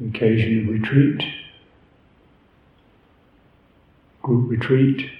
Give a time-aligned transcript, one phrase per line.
[0.00, 1.22] occasion retreat,
[4.22, 5.10] group retreat,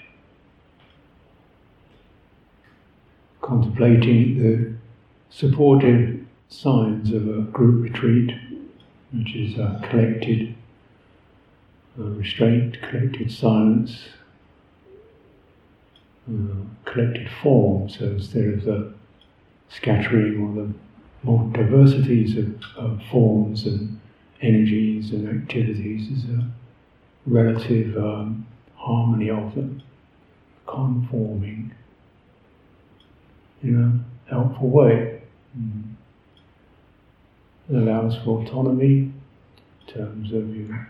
[3.40, 4.74] contemplating the
[5.30, 8.32] supportive signs of a group retreat,
[9.12, 10.54] which is a collected
[11.96, 14.04] restraint, collected silence,
[16.28, 16.54] uh,
[16.84, 17.88] collected form.
[17.88, 18.94] So instead of the
[19.68, 20.72] scattering or the
[21.22, 24.00] more diversities of, of forms and
[24.42, 26.50] energies and activities, is a
[27.26, 28.46] relative um,
[28.76, 29.82] harmony of them,
[30.66, 31.72] conforming
[33.62, 35.22] in a helpful way.
[35.58, 35.94] Mm.
[37.70, 39.12] It allows for autonomy in
[39.86, 40.88] terms of your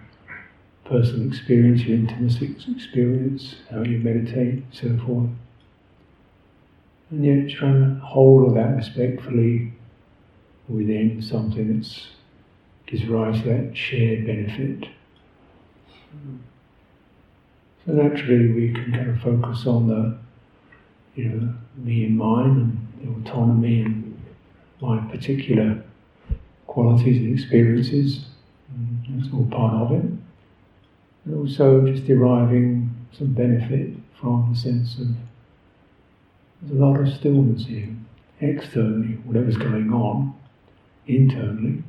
[0.84, 5.30] personal experience, your intimacy experience, how you meditate, so forth.
[7.10, 9.72] And yet trying to hold all that respectfully
[10.68, 11.86] within something that
[12.88, 14.88] to that shared benefit.
[17.86, 20.18] So naturally we can kind of focus on the
[21.14, 24.20] you know, me and mine and the autonomy and
[24.80, 25.82] my particular
[26.66, 28.26] qualities and experiences.
[28.74, 30.10] And that's all part of it.
[31.24, 35.08] And also just deriving some benefit from the sense of
[36.62, 37.88] there's a lot of stillness here.
[38.40, 40.34] Externally, whatever's going on,
[41.06, 41.82] internally,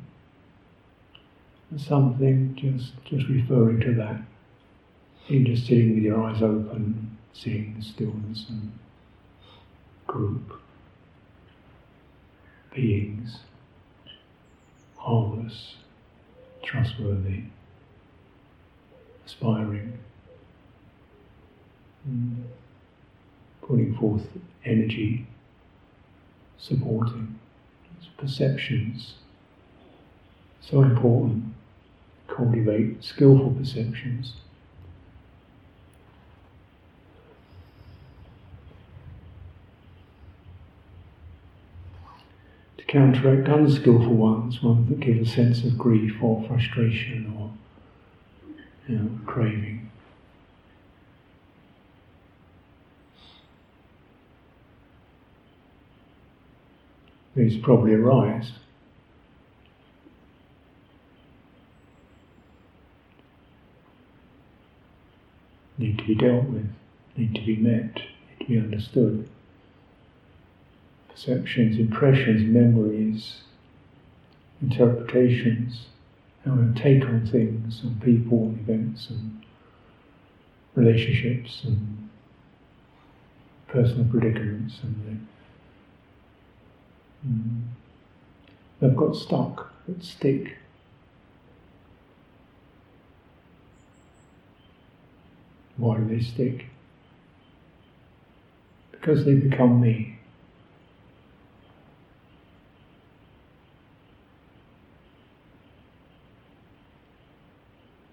[1.78, 4.20] something just just referring to that.
[5.28, 8.72] You're just sitting with your eyes open, seeing the stillness and
[10.06, 10.60] group,
[12.74, 13.38] beings,
[14.96, 15.76] harmless,
[16.62, 17.44] trustworthy,
[19.26, 19.98] aspiring,
[23.62, 24.26] putting forth
[24.64, 25.26] energy,
[26.58, 27.38] supporting
[28.18, 29.14] perceptions.
[30.60, 31.53] So important.
[32.26, 34.34] Cultivate skillful perceptions.
[42.78, 47.50] To counteract unskillful ones, ones that give a sense of grief or frustration or
[48.88, 49.90] you know, craving.
[57.36, 58.52] These probably arise.
[65.78, 66.68] Need to be dealt with,
[67.16, 69.28] need to be met, need to be understood
[71.14, 73.42] perceptions, impressions, memories,
[74.60, 75.86] interpretations,
[76.44, 79.42] how we take on things, on people, and events, and
[80.74, 82.10] relationships, and
[83.68, 85.28] personal predicaments, and
[87.22, 87.62] they, mm,
[88.80, 90.56] they've got stuck, that stick.
[95.84, 96.64] Why do they stick?
[98.90, 100.18] Because they become me.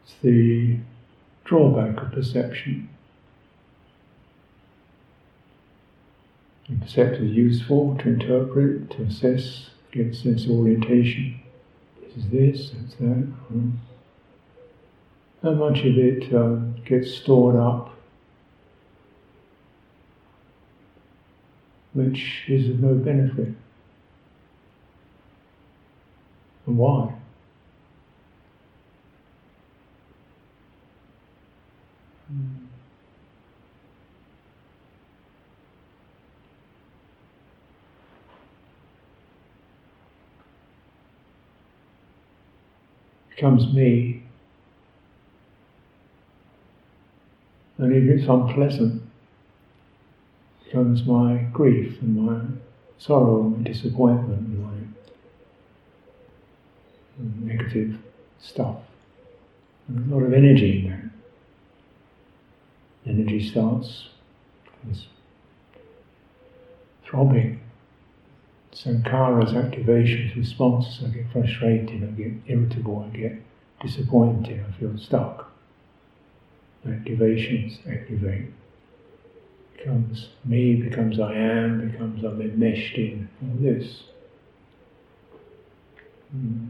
[0.03, 0.79] It's the
[1.45, 2.89] drawback of perception.
[6.67, 11.39] And perception is useful to interpret, to assess, get sense orientation.
[12.01, 13.27] This is this, that's that.
[13.47, 13.69] Hmm.
[15.41, 17.95] How much of it um, gets stored up,
[21.93, 23.53] which is of no benefit.
[26.65, 27.13] And why?
[43.29, 44.23] Becomes me,
[47.81, 49.01] and if it's unpleasant,
[50.63, 52.39] becomes my grief and my
[52.97, 54.71] sorrow and my disappointment and my
[57.53, 57.97] negative
[58.39, 58.78] stuff.
[59.87, 61.11] And a lot of energy in there.
[63.05, 64.09] energy starts
[67.03, 67.59] throbbing.
[68.72, 73.34] Sankhara's activations, responses, I get frustrated, I get irritable, I get
[73.81, 75.50] disappointed, I feel stuck.
[76.87, 78.47] Activations activate.
[79.78, 84.03] Becomes me, becomes I am, becomes I'm enmeshed in all this.
[86.35, 86.69] Mm.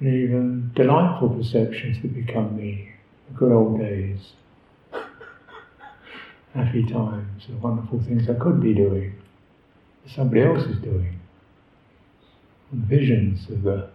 [0.00, 2.90] and even delightful perceptions that become me.
[3.28, 4.32] The good old days,
[6.54, 9.14] happy times, the wonderful things I could be doing,
[10.04, 11.20] that somebody else is doing.
[12.72, 13.90] visions of the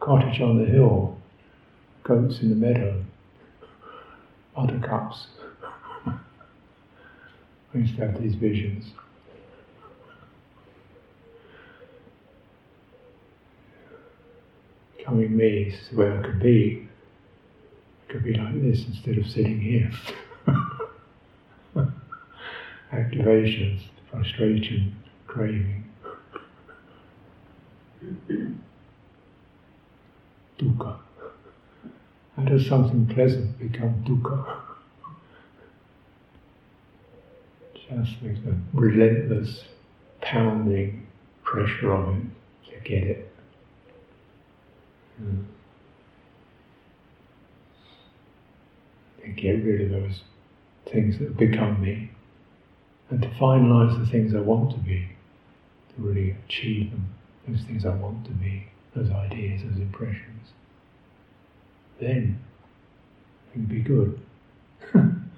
[0.00, 1.18] cottage on the hill,
[2.04, 3.04] goats in the meadow,
[4.54, 5.26] buttercups.
[7.74, 8.92] I used to have these visions.
[15.04, 16.88] Coming me is where I could be.
[18.08, 19.90] I could be like this instead of sitting here.
[22.92, 24.94] Activations, frustration,
[25.26, 25.84] craving.
[30.58, 30.98] Dukkha.
[32.36, 34.60] How does something pleasant become dukkha?
[37.74, 39.64] Just with the relentless
[40.22, 41.06] pounding
[41.44, 42.32] pressure on
[42.64, 43.34] it to get it.
[45.22, 45.44] Mm.
[49.36, 50.20] Get rid of those
[50.90, 52.10] things that have become me
[53.10, 55.06] and to finalize the things I want to be,
[55.94, 57.14] to really achieve them,
[57.46, 60.31] those things I want to be, those ideas, those impressions,
[62.02, 62.38] then
[63.46, 64.20] it can be good.
[64.92, 65.30] and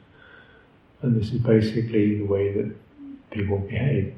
[1.02, 2.74] this is basically the way that
[3.30, 4.14] people behave.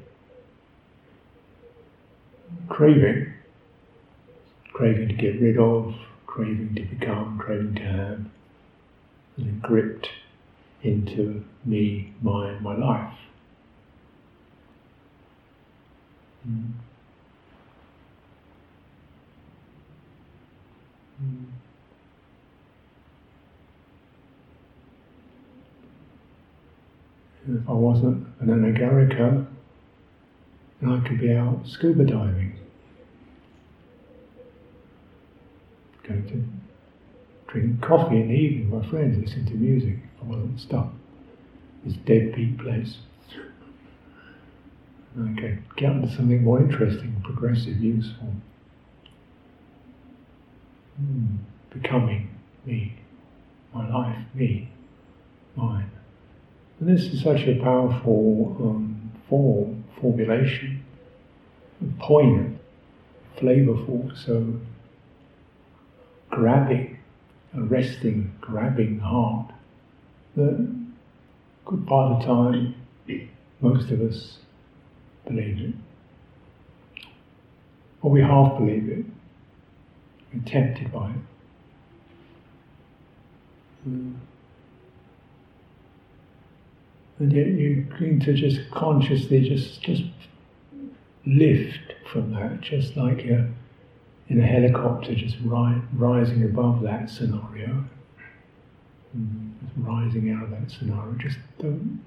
[2.69, 3.33] Craving,
[4.71, 5.93] craving to get rid of,
[6.25, 8.25] craving to become, craving to have,
[9.35, 10.09] and then gripped
[10.83, 13.13] into me, mine, my life.
[16.47, 16.71] Mm.
[27.49, 29.47] If I wasn't an anagarika,
[30.81, 32.59] then I could be out scuba diving,
[36.07, 39.97] going to drink coffee in the evening with my friends, listen to music.
[40.21, 40.89] I wasn't stuck.
[41.85, 42.97] This deadbeat place.
[45.17, 48.33] Okay, get into something more interesting, progressive, useful.
[51.01, 51.37] Mm.
[51.71, 52.29] Becoming
[52.65, 52.95] me,
[53.73, 54.69] my life, me,
[55.55, 55.89] mine.
[56.79, 60.83] And this is such a powerful um, form, formulation,
[61.99, 62.59] poignant,
[63.37, 64.53] flavorful, so
[66.29, 66.99] grabbing,
[67.55, 69.51] arresting, grabbing heart,
[70.35, 70.75] that
[71.65, 72.75] good part of the time,
[73.59, 74.37] most of us
[75.25, 75.73] believe it.
[78.01, 79.05] Or we half believe it.
[80.31, 81.15] We're tempted by it.
[83.89, 84.15] Mm.
[87.19, 90.03] And yet you need to just consciously just just
[91.25, 93.47] lift from that, just like you're
[94.29, 97.83] in a helicopter, just ri- rising above that scenario,
[99.13, 101.13] just rising out of that scenario.
[101.13, 102.03] Just don't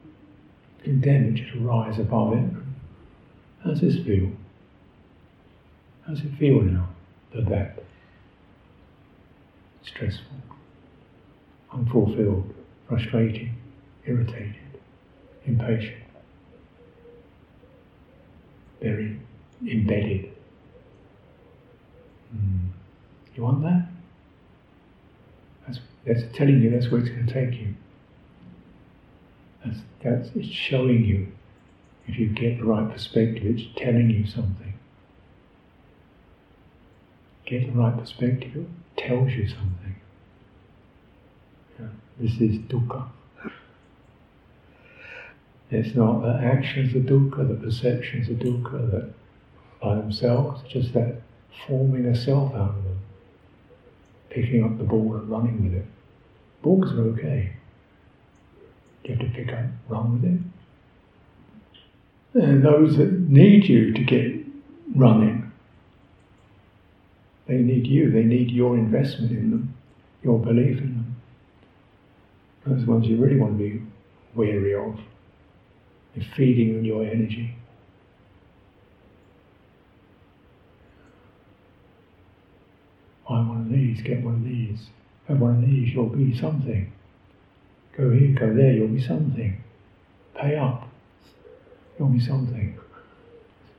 [0.82, 2.50] condemn it, just rise above it.
[3.64, 4.30] How's this feel?
[6.06, 6.88] How's it feel now?
[7.32, 7.82] The that
[9.84, 10.36] stressful,
[11.72, 12.54] unfulfilled,
[12.88, 13.54] frustrating,
[14.06, 14.69] irritated,
[15.46, 16.02] impatient,
[18.80, 19.18] very
[19.66, 20.32] embedded.
[22.34, 22.68] Mm.
[23.34, 23.88] You want that?
[25.66, 27.74] That's, that's telling you that's where it's going to take you.
[29.64, 31.32] That's, that's it's showing you
[32.10, 34.74] if you get the right perspective, it's telling you something.
[37.46, 39.96] Get the right perspective, it tells you something.
[41.78, 41.86] Yeah.
[42.18, 43.08] This is dukkha.
[45.70, 49.12] It's not the actions of dukkha, the perceptions of dukkha that
[49.80, 51.22] by themselves, just that
[51.66, 52.98] forming a self out of them,
[54.30, 55.86] picking up the ball and running with it.
[56.62, 57.52] Balls are okay.
[59.04, 60.40] You have to pick up, run with it.
[62.42, 64.34] And those that need you to get
[64.94, 65.50] running,
[67.46, 69.74] they need you, they need your investment in them,
[70.22, 71.16] your belief in them.
[72.66, 73.82] Those ones you really want to be
[74.34, 75.00] wary of.
[76.14, 77.54] They're feeding on your energy.
[83.28, 84.88] Buy one of these, get one of these.
[85.28, 86.92] Have one of these, you'll be something.
[87.96, 89.62] Go here, go there, you'll be something.
[90.34, 90.88] Pay up.
[91.98, 92.78] You'll be something.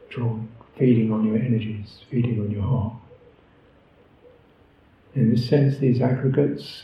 [0.09, 0.47] Drawn,
[0.77, 2.93] feeding on your energies, feeding on your heart.
[5.15, 6.83] In this sense, these aggregates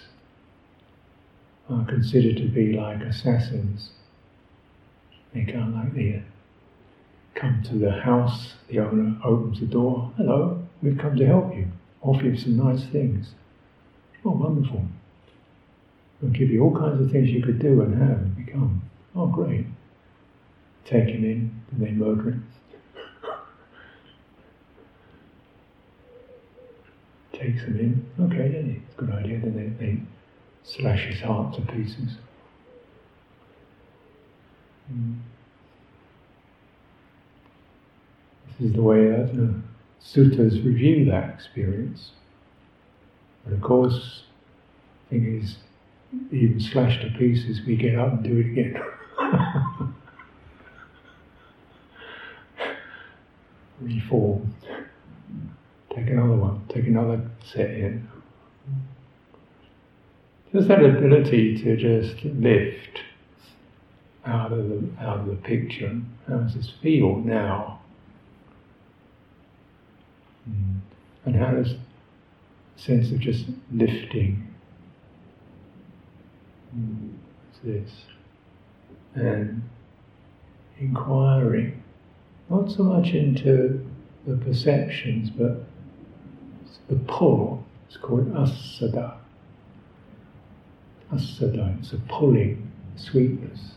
[1.69, 3.91] are considered to be like assassins.
[5.37, 6.23] They come like they
[7.35, 11.67] come to the house, the owner opens the door, hello, we've come to help you,
[12.01, 13.33] offer you some nice things.
[14.25, 14.85] Oh, wonderful.
[16.21, 18.81] We'll give you all kinds of things you could do and have and become.
[19.15, 19.65] Oh, great
[20.87, 22.47] take him in and they murder him.
[27.33, 28.25] takes them in.
[28.25, 29.39] Okay, yeah, it's a good idea.
[29.39, 30.01] Then they, they
[30.63, 32.17] slash his heart to pieces.
[34.91, 35.17] Mm.
[38.59, 39.53] This is the way that the
[40.03, 42.11] suttas review that experience.
[43.43, 44.23] But of course,
[45.09, 45.57] the thing is,
[46.31, 48.81] even slashed to pieces, we get up and do it again.
[53.81, 54.55] Reform.
[55.93, 58.07] Take another one, take another set in.
[60.53, 63.01] Just that ability to just lift
[64.27, 65.99] out of the out of the picture.
[66.27, 67.79] How does this feel now?
[70.49, 70.79] Mm.
[71.25, 71.75] And how does
[72.75, 74.53] sense of just lifting?
[76.77, 77.13] Mm,
[77.63, 77.91] this?
[79.15, 79.63] And
[80.79, 81.83] inquiring.
[82.49, 83.85] Not so much into
[84.25, 85.63] the perceptions but
[86.89, 87.63] the pull.
[87.87, 89.15] It's called assada.
[91.13, 91.79] Assada.
[91.79, 93.71] It's a pulling sweetness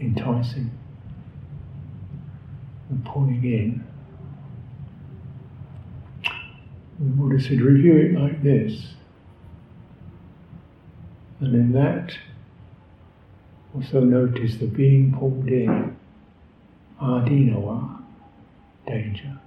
[0.00, 0.70] enticing
[2.90, 3.84] and pulling in
[6.98, 8.94] the Buddha said, review it like this.
[11.40, 12.16] And in that,
[13.74, 15.94] also notice the being pulled in,
[17.00, 18.02] adinava,
[18.86, 19.38] danger.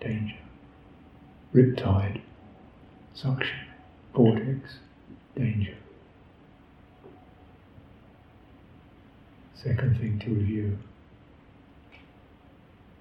[0.00, 0.36] Danger.
[1.54, 2.20] Riptide,
[3.14, 3.69] suction,
[4.14, 4.78] vortex,
[5.36, 5.74] danger.
[9.54, 10.78] Second thing to review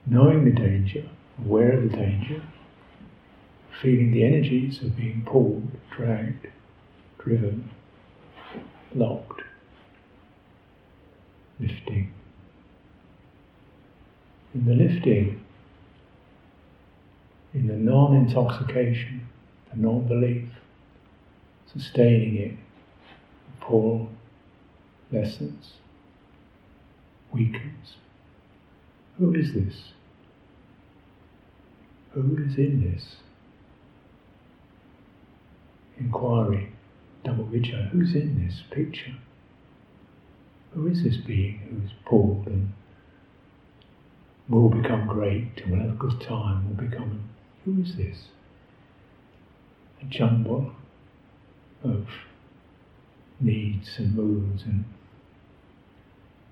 [0.10, 1.08] knowing the danger,
[1.46, 2.42] aware of the danger,
[3.82, 6.48] feeling the energies of being pulled, dragged,
[7.20, 7.70] driven,
[8.96, 9.42] locked,
[11.60, 12.12] lifting.
[14.56, 15.46] In the lifting,
[17.54, 19.28] in the non intoxication,
[19.72, 20.50] the non belief,
[21.74, 22.56] sustaining it,
[23.62, 24.10] pull
[25.12, 25.74] lessens,
[27.34, 27.96] weakens.
[29.18, 29.92] Who is this?
[32.12, 33.18] Who is in this?
[36.00, 36.72] Inquiry,
[37.26, 39.16] Dhammavicaya, who's in this picture?
[40.74, 42.72] Who is this being who's pulled and
[44.50, 47.30] will become great and will have a good time, will become.
[47.66, 48.30] Who is this?
[50.02, 50.72] A jumble
[51.84, 52.08] of
[53.40, 54.84] needs and moods and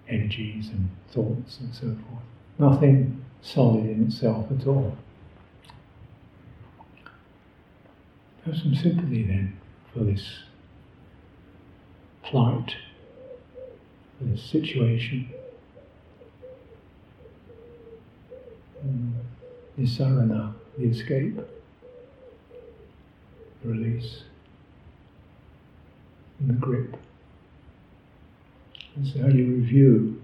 [0.07, 2.23] energies and thoughts and so forth.
[2.59, 4.95] Nothing solid in itself at all.
[8.45, 9.57] Have some sympathy then
[9.93, 10.43] for this
[12.23, 12.75] plight,
[14.17, 15.29] for this situation.
[18.85, 19.11] Mm.
[19.77, 24.23] Nissarana, the escape, the release,
[26.39, 26.95] and the grip.
[28.95, 30.21] That's how you review.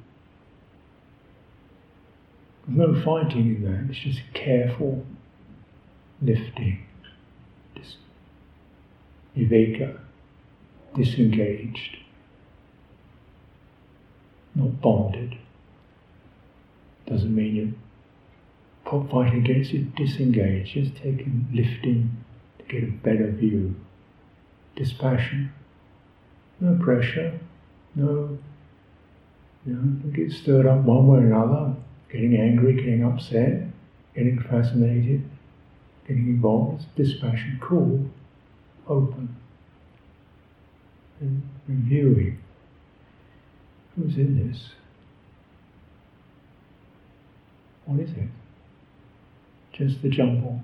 [2.68, 5.06] There's no fighting in that, it's just careful
[6.22, 6.86] lifting
[9.38, 10.00] viveka,
[10.96, 11.98] disengaged,
[14.56, 15.38] not bonded.
[17.08, 17.74] Doesn't mean you
[18.86, 22.24] pop fighting against it, disengage, just taking lifting
[22.60, 23.76] to get a better view.
[24.76, 25.52] Dispassion,
[26.64, 27.40] no pressure,
[27.96, 28.38] no,
[29.66, 31.76] you know, get stirred up one way or another,
[32.12, 33.68] getting angry, getting upset,
[34.16, 35.30] getting fascinated,
[36.08, 36.86] getting involved.
[36.96, 38.10] Dispassion, cool
[38.88, 39.36] open
[41.20, 42.38] and reviewing
[43.96, 44.72] who's in this?
[47.86, 48.30] What is it?
[49.72, 50.62] Just the jumble,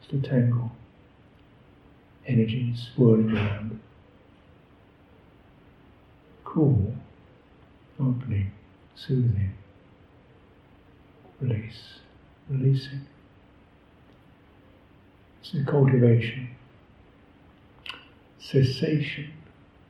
[0.00, 0.72] just the tangle,
[2.26, 3.80] energies swirling around.
[6.52, 6.94] Cool,
[8.00, 8.50] opening,
[8.96, 9.52] soothing,
[11.40, 12.00] release,
[12.48, 13.06] releasing.
[15.40, 16.50] It's a cultivation
[18.40, 19.30] cessation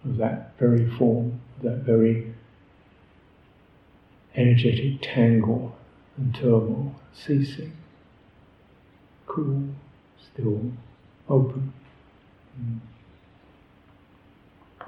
[0.05, 2.35] of that very form, that very
[4.35, 5.75] energetic tangle
[6.19, 7.73] and turmoil, ceasing,
[9.27, 9.65] cool,
[10.33, 10.61] still,
[11.27, 11.73] open.
[12.61, 12.81] Mm.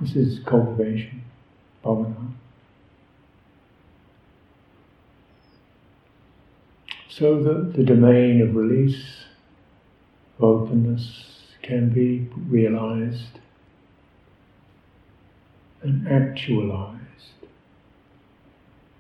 [0.01, 1.23] This is cultivation,
[1.85, 2.33] So
[7.43, 9.25] that the domain of release,
[10.39, 11.25] of openness,
[11.63, 13.41] can be realized
[15.83, 17.01] and actualized.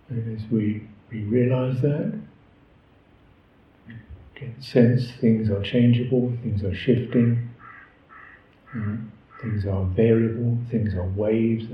[0.08, 2.18] And as we we realize that,
[4.34, 7.50] the sense things are changeable, things are shifting,
[8.74, 9.08] mm,
[9.40, 11.66] things are variable, things are waves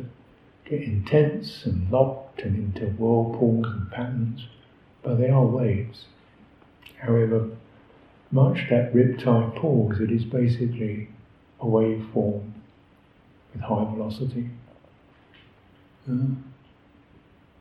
[0.68, 4.46] get intense and locked and into whirlpools and patterns,
[5.02, 6.04] but they are waves.
[6.98, 7.50] However,
[8.30, 11.08] much that riptide pulls, it is basically
[11.60, 12.52] a waveform
[13.52, 14.50] with high velocity.
[16.08, 16.34] Uh,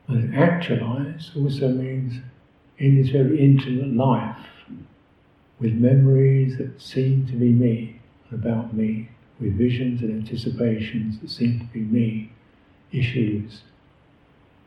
[0.10, 2.22] and actualize also means
[2.78, 4.46] in this very intimate life,
[5.60, 8.00] with memories that seem to be me,
[8.30, 9.10] and about me,
[9.40, 12.32] with visions and anticipations that seem to be me,
[12.92, 13.62] issues,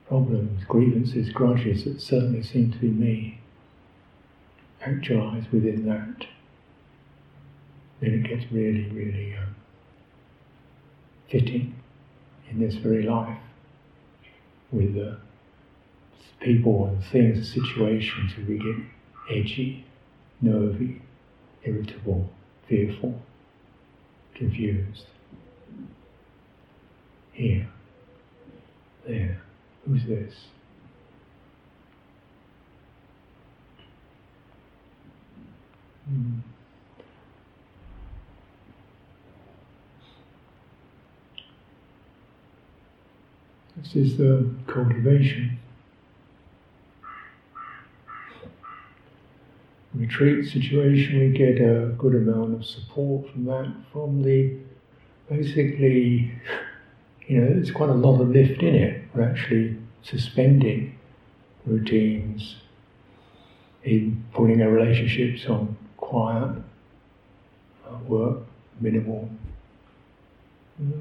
[0.09, 3.41] problems, grievances, grudges that certainly seem to be me,
[4.81, 6.27] actualize within that,
[8.00, 9.55] then it gets really, really um,
[11.29, 11.75] fitting
[12.50, 13.39] in this very life
[14.73, 15.17] with the
[16.41, 18.77] people and things and situations where we get
[19.31, 19.85] edgy,
[20.41, 21.00] nervy,
[21.65, 22.31] irritable,
[22.67, 23.21] fearful,
[24.35, 25.07] confused.
[27.33, 27.69] Here,
[29.11, 29.40] there,
[29.87, 30.35] who's this?
[36.11, 36.40] Mm.
[43.76, 45.59] This is the cultivation.
[49.95, 54.57] Retreat situation, we get a good amount of support from that, from the
[55.29, 56.33] basically,
[57.26, 59.00] you know, there's quite a lot of lift in it.
[59.14, 60.99] We're actually suspending
[61.67, 62.57] routines,
[63.83, 66.57] in putting our relationships on quiet,
[67.87, 68.40] uh, work,
[68.81, 69.31] minimal,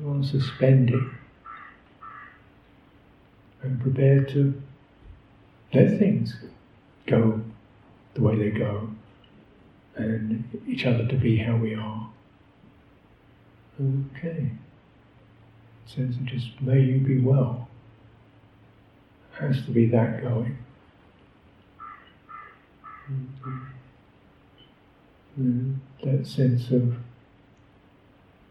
[0.05, 1.15] on suspending
[3.61, 4.61] and prepared to
[5.73, 6.35] let things
[7.05, 7.41] go
[8.13, 8.89] the way they go
[9.95, 12.09] and each other to be how we are.
[13.81, 14.51] Okay.
[15.85, 17.68] It says just may you be well.
[19.39, 20.57] Has to be that going.
[25.39, 25.73] Mm-hmm.
[26.03, 26.95] That sense of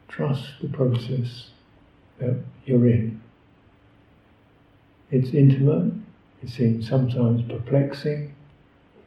[0.08, 1.50] trust the process
[2.18, 3.20] that you're in.
[5.10, 5.92] It's intimate,
[6.42, 8.34] it seems sometimes perplexing,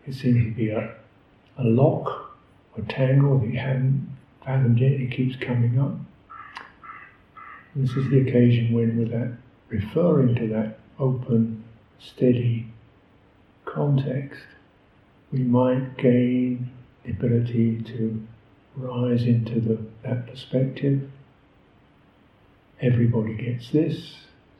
[0.07, 0.95] it seems to be a,
[1.57, 2.37] a lock
[2.77, 4.09] or tangle that you haven't
[4.45, 5.95] fathomed yet, it keeps coming up.
[7.75, 9.37] This is the occasion when, with that,
[9.69, 11.60] referring to that open,
[12.01, 12.67] steady
[13.65, 14.41] context,
[15.31, 16.71] we might gain
[17.03, 18.27] the ability to
[18.75, 21.09] rise into the, that perspective.
[22.81, 24.17] Everybody gets this,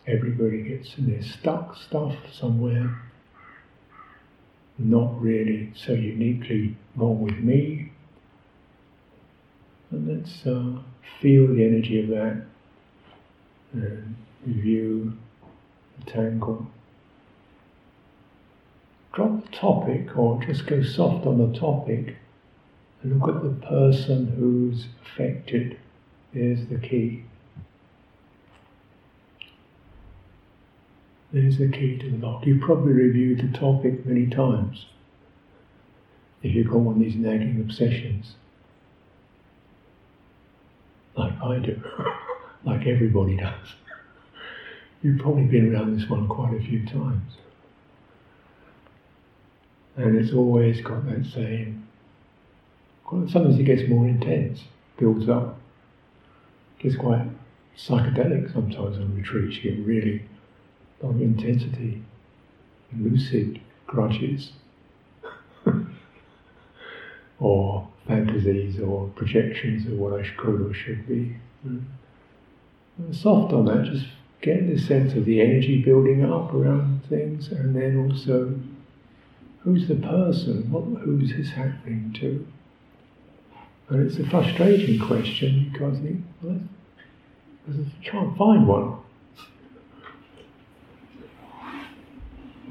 [0.08, 3.02] everybody gets in their stuck stuff somewhere,
[4.78, 7.92] not really so uniquely wrong with me.
[9.90, 10.82] And let's uh,
[11.20, 12.46] feel the energy of that
[13.74, 15.14] and review
[16.00, 16.68] the tangle.
[19.14, 22.16] Drop the topic or just go soft on the topic
[23.04, 25.78] and look at the person who's affected.
[26.34, 27.24] is the key.
[31.34, 32.46] There's the key to the lock.
[32.46, 34.86] You've probably reviewed the topic many times
[36.44, 38.36] if you've got one of these nagging obsessions.
[41.16, 41.82] Like I do,
[42.66, 43.68] like everybody does.
[45.02, 47.34] You've probably been around this one quite a few times.
[49.98, 51.88] And it's always got that same,
[53.10, 54.64] sometimes it gets more intense,
[54.98, 55.60] builds up,
[56.80, 57.28] gets quite
[57.78, 59.58] psychedelic sometimes on retreats.
[59.58, 60.24] You get really
[61.02, 62.02] of intensity,
[62.98, 64.54] lucid grudges,
[67.40, 71.36] or fantasies or projections of what I could or should be.
[71.68, 71.84] Mm.
[73.12, 74.06] Soft on that, just
[74.42, 78.54] get the sense of the energy building up around things, and then also
[79.64, 82.48] who's the person, what, who's this happening to?
[83.90, 86.60] And it's a frustrating question because you, well,
[88.04, 88.98] can't find one.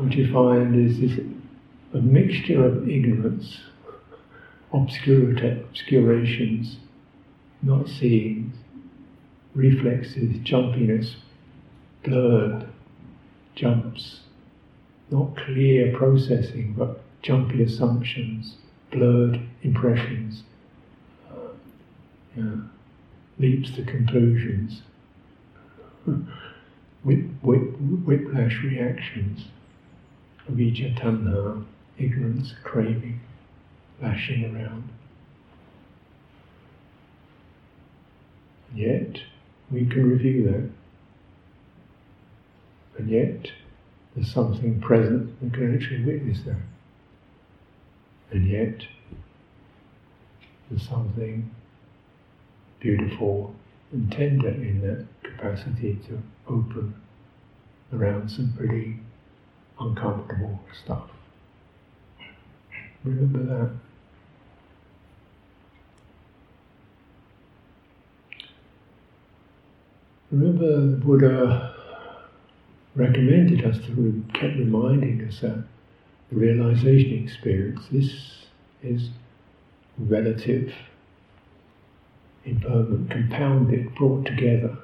[0.01, 1.19] what you find is, is
[1.93, 3.61] a mixture of ignorance,
[4.73, 6.79] obscurity, obscurations,
[7.63, 8.51] not seeing,
[9.55, 11.17] reflexes, jumpiness,
[12.03, 12.67] blurred,
[13.55, 14.21] jumps,
[15.11, 18.57] not clear processing, but jumpy assumptions,
[18.91, 20.43] blurred impressions,
[21.31, 21.53] uh,
[22.37, 22.57] yeah,
[23.39, 24.83] leaps to conclusions,
[27.05, 29.47] whip, whip, whiplash reactions
[30.51, 31.65] avijja tanha,
[31.99, 33.21] ignorance, craving,
[34.03, 34.89] lashing around.
[38.75, 39.21] Yet,
[39.71, 40.71] we can review that.
[42.99, 43.51] And yet,
[44.15, 46.57] there's something present that can actually witness that.
[48.33, 48.87] And yet,
[50.69, 51.51] there's something
[52.81, 53.55] beautiful
[53.93, 56.95] and tender in that capacity to open
[57.93, 58.97] around some pretty
[59.79, 61.09] uncomfortable stuff.
[63.05, 63.71] Remember that.
[70.31, 71.80] Remember the Buddha
[72.95, 75.65] recommended us to, kept reminding us that
[76.31, 78.47] the realization experience, this
[78.83, 79.11] is
[79.99, 80.73] relative,
[82.45, 84.77] impermanent, compounded, brought together.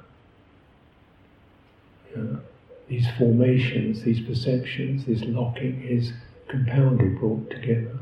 [2.87, 6.13] these formations, these perceptions, this locking is
[6.47, 7.99] compounded, brought together.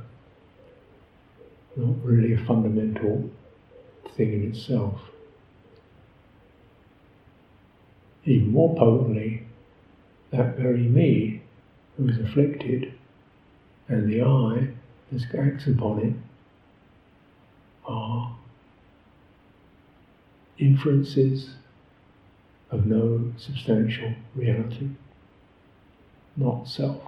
[1.76, 3.30] Not really a fundamental
[4.16, 5.02] thing in itself.
[8.26, 9.35] Even more potently,
[10.36, 11.42] that very me
[11.98, 12.94] who is afflicted
[13.88, 14.68] and the I
[15.12, 16.14] that acts upon it
[17.86, 18.36] are
[20.58, 21.52] inferences
[22.72, 24.90] of no substantial reality,
[26.36, 27.02] not self.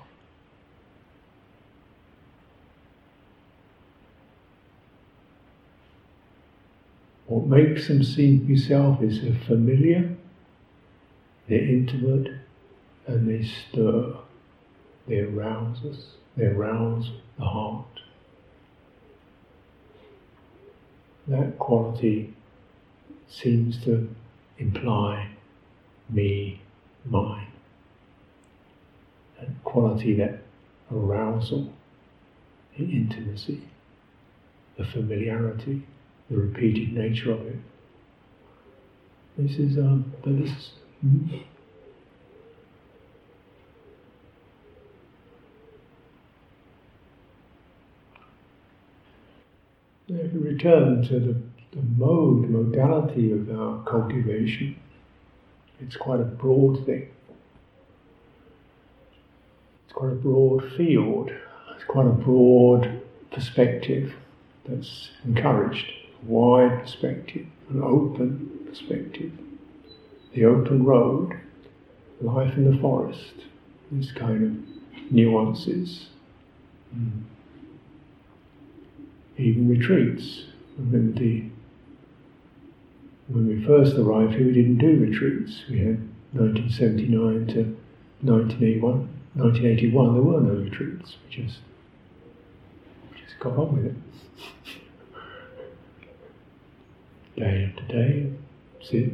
[7.25, 10.15] What makes them seem to be self is they're familiar,
[11.49, 12.36] they're intimate,
[13.07, 14.13] and they stir,
[15.07, 17.85] they arouse us, they arouse the heart.
[21.27, 22.33] That quality
[23.29, 24.09] seems to
[24.57, 25.29] imply
[26.09, 26.61] me,
[27.05, 27.47] mine.
[29.39, 30.41] That quality, that
[30.91, 31.73] arousal,
[32.77, 33.61] the intimacy,
[34.77, 35.83] the familiarity,
[36.29, 37.59] the repeated nature of it.
[39.37, 40.71] This is um, this.
[41.01, 41.37] Hmm?
[50.09, 51.33] If we return to the,
[51.75, 54.77] the mode, modality of our cultivation,
[55.81, 57.09] it's quite a broad thing.
[59.83, 61.31] It's quite a broad field.
[61.75, 64.13] It's quite a broad perspective
[64.65, 65.91] that's encouraged.
[66.23, 69.33] A wide perspective, an open perspective.
[70.33, 71.37] The open road,
[72.21, 73.33] life in the forest,
[73.91, 76.07] these kind of nuances.
[76.95, 77.23] Mm
[79.37, 80.43] even retreats.
[80.77, 81.43] When, the,
[83.33, 85.63] when we first arrived here, we didn't do retreats.
[85.69, 85.99] We had
[86.33, 87.77] 1979 to
[88.21, 89.09] 1981.
[89.33, 91.15] 1981, there were no retreats.
[91.25, 91.59] We just,
[93.11, 93.95] we just got on with it.
[97.37, 98.31] day after day,
[98.81, 99.13] sit,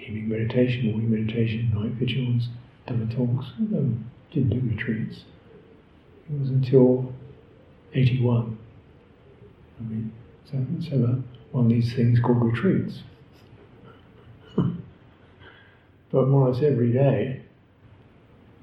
[0.00, 2.48] evening meditation, morning meditation, night vigils,
[2.88, 3.52] Dhamma talks.
[3.58, 3.94] No,
[4.32, 5.24] didn't do retreats.
[6.28, 7.12] It was until
[7.94, 8.57] 81
[9.78, 10.12] I mean,
[10.50, 11.22] so, so
[11.54, 13.02] of these things called retreats.
[14.56, 17.42] but more or less every day,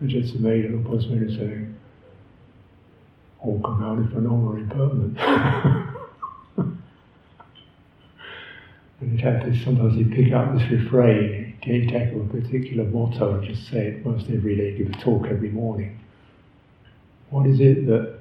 [0.04, 1.76] Ajit made an possibility saying,
[3.42, 5.18] all compounded phenomena impermanent.
[9.00, 13.36] and you'd have to sometimes you pick up this refrain, you take a particular motto
[13.36, 16.00] and just say it most every day, give a talk every morning.
[17.30, 18.15] What is it that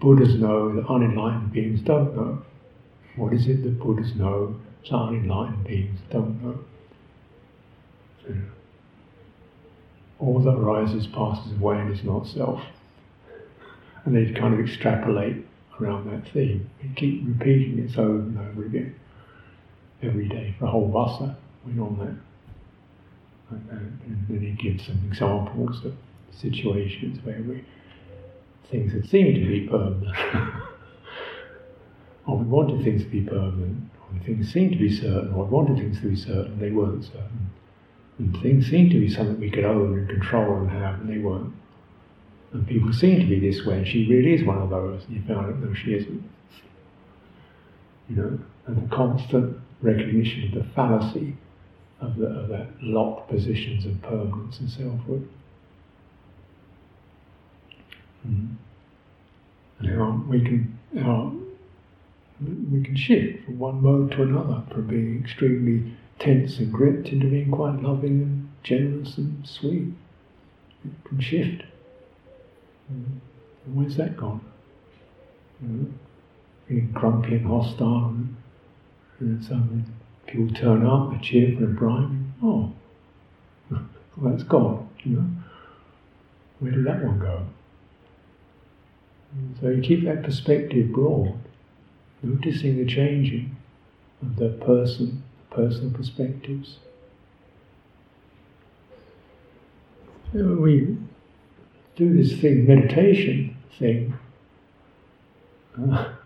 [0.00, 2.42] Buddhas know that unenlightened beings don't know.
[3.16, 6.58] What is it that Buddhas know that unenlightened beings don't know?
[10.18, 12.62] All that arises passes away and is not self.
[14.04, 15.44] And they kind of extrapolate
[15.80, 16.70] around that theme.
[16.82, 18.94] They keep repeating it over and over again.
[20.02, 22.16] Every day for a whole vassa went on that.
[23.50, 25.94] And then he gives some examples of
[26.32, 27.64] situations where we
[28.70, 30.16] things that seem to be permanent.
[32.26, 35.50] or we wanted things to be permanent, or things seemed to be certain, or we
[35.50, 37.50] wanted things to be certain, they weren't certain.
[38.18, 41.18] And things seemed to be something we could own and control and have, and they
[41.18, 41.54] weren't.
[42.52, 45.16] And people seem to be this way, and she really is one of those, and
[45.16, 46.24] you found out, no, she isn't.
[48.08, 51.36] You know, and the constant recognition of the fallacy
[52.00, 55.28] of, the, of that locked positions of permanence and selfhood.
[58.26, 60.28] Mm.
[60.28, 60.78] we can
[62.70, 67.28] we can shift from one mode to another, from being extremely tense and gripped into
[67.28, 69.88] being quite loving and generous and sweet.
[70.84, 71.62] It can shift.
[72.92, 73.18] Mm.
[73.72, 74.40] Where's that gone?
[75.64, 75.92] Mm.
[76.68, 78.36] Being grumpy and hostile, and,
[79.20, 79.84] and suddenly
[80.26, 82.08] people turn up, they're cheerful and bright.
[82.42, 82.72] Oh,
[83.70, 84.88] well, that's gone.
[85.04, 85.26] You know,
[86.58, 87.46] where did that one go?
[89.60, 91.34] So you keep that perspective broad,
[92.22, 93.56] noticing the changing
[94.22, 96.78] of the person, the personal perspectives.
[100.32, 100.96] we
[101.96, 104.14] do this thing, meditation thing,
[105.78, 106.12] uh,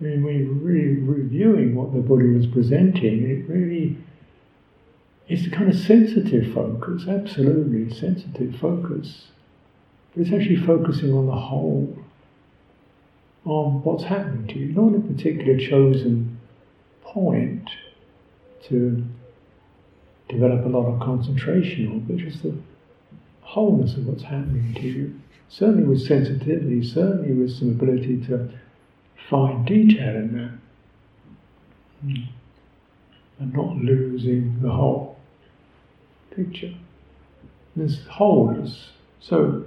[0.00, 3.96] and we're really reviewing what the Buddha was presenting, it really
[5.28, 9.28] is a kind of sensitive focus, absolutely sensitive focus.
[10.14, 11.96] But it's actually focusing on the whole,
[13.44, 16.38] on what's happening to you, not a particular chosen
[17.02, 17.68] point
[18.68, 19.04] to
[20.28, 22.54] develop a lot of concentration on, but just the
[23.42, 25.20] wholeness of what's happening to you.
[25.48, 28.50] Certainly with sensitivity, certainly with some ability to
[29.28, 30.58] find detail in that.
[32.02, 32.22] Hmm.
[33.40, 35.18] And not losing the whole
[36.30, 36.74] picture.
[37.74, 38.90] This wholeness.
[39.20, 39.64] So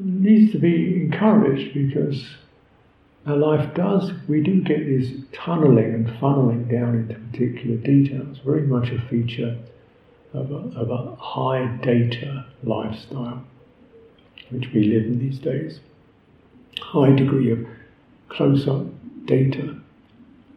[0.00, 2.26] needs to be encouraged because
[3.26, 8.62] our life does, we do get this tunneling and funneling down into particular details, very
[8.62, 9.58] much a feature
[10.32, 13.44] of a, of a high data lifestyle,
[14.50, 15.80] which we live in these days.
[16.80, 17.66] High degree of
[18.28, 18.86] close up
[19.26, 19.76] data,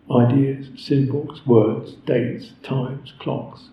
[0.10, 3.70] ideas, symbols, words, dates, times, clocks,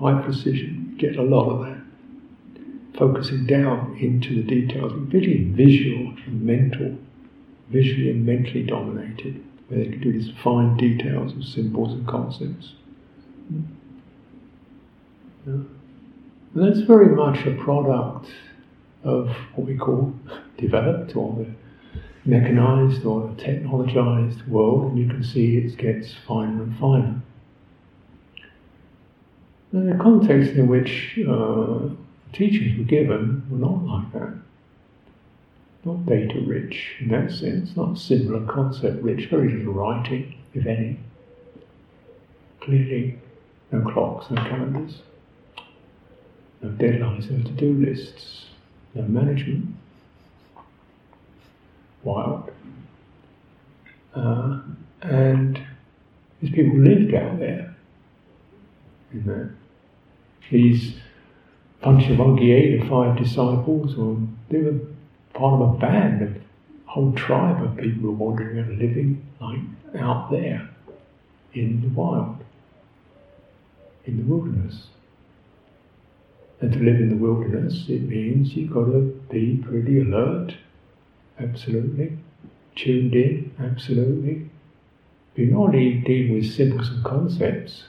[0.00, 1.81] high precision, get a lot of that.
[2.98, 6.98] Focusing down into the details, really visual and mental
[7.72, 12.74] visually and mentally dominated, where they can do these fine details of symbols and concepts.
[15.46, 15.52] Yeah.
[15.54, 15.68] And
[16.54, 18.30] that's very much a product
[19.02, 20.14] of what we call
[20.58, 21.46] developed or the
[22.24, 27.20] mechanized or technologized world, and you can see it gets finer and finer.
[29.72, 31.88] The context in which uh,
[32.32, 34.42] teachings were given were not like that
[35.84, 40.98] not data rich in that sense, not similar concept rich, very little writing, if any.
[42.60, 43.18] Clearly,
[43.72, 45.02] no clocks, no calendars,
[46.60, 48.46] no deadlines, no to do lists,
[48.94, 49.74] no management.
[52.04, 52.50] Wild.
[54.14, 54.60] Uh,
[55.02, 55.60] and
[56.40, 57.74] these people lived out there.
[59.12, 59.50] Know,
[60.50, 60.94] these
[61.82, 64.16] Panchavaggiya, the five disciples, or
[64.48, 64.78] they were
[65.34, 69.58] part of a band, a whole tribe of people who are wandering and living like
[70.00, 70.68] out there
[71.54, 72.38] in the wild,
[74.04, 74.86] in the wilderness.
[76.60, 80.54] And to live in the wilderness, it means you've got to be pretty alert,
[81.40, 82.16] absolutely,
[82.76, 84.48] tuned in, absolutely.
[85.34, 87.84] Be not dealing with symbols and concepts,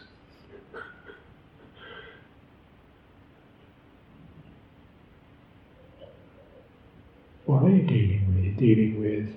[7.53, 8.57] what are you dealing with?
[8.57, 9.29] Dealing with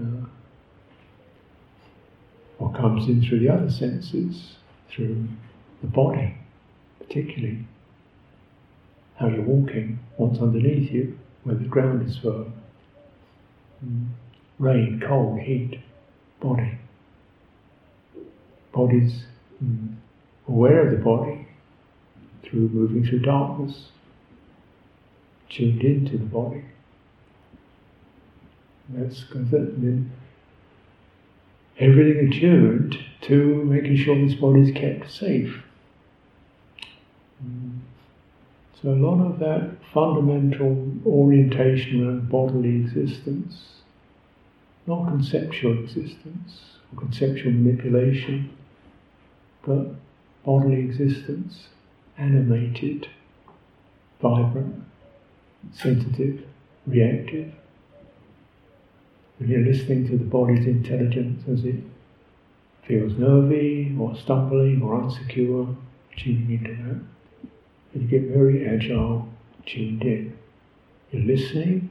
[0.00, 0.26] uh,
[2.58, 4.56] what comes in through the other senses,
[4.88, 5.26] through
[5.80, 6.36] the body,
[7.00, 7.66] particularly
[9.18, 12.52] how you're walking, what's underneath you, where the ground is firm.
[13.84, 14.08] Mm.
[14.58, 15.80] Rain, cold, heat,
[16.40, 16.78] body.
[18.72, 19.24] Body's
[19.62, 19.96] mm,
[20.46, 21.48] aware of the body
[22.44, 23.88] through moving through darkness,
[25.48, 26.64] tuned into the body.
[28.90, 30.10] That's then
[31.78, 35.62] everything attuned to making sure this body is kept safe.
[37.44, 37.78] Mm.
[38.80, 43.80] So a lot of that fundamental orientation around bodily existence,
[44.86, 48.50] not conceptual existence or conceptual manipulation,
[49.66, 49.88] but
[50.44, 51.68] bodily existence,
[52.16, 53.08] animated,
[54.22, 54.84] vibrant
[55.72, 56.44] sensitive,
[56.86, 57.52] reactive.
[59.38, 61.82] When you're listening to the body's intelligence as it
[62.84, 65.66] feels nervy or stumbling or insecure,
[66.16, 67.00] tuning into that.
[67.94, 69.28] And you get very agile,
[69.66, 70.36] tuned in.
[71.12, 71.90] You're listening,